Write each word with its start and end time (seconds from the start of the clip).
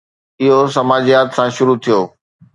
اهو 0.43 0.59
سماجيات 0.75 1.27
سان 1.37 1.47
شروع 1.55 1.77
ٿيو 1.83 1.99